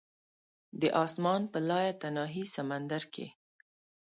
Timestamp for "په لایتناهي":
1.51-2.45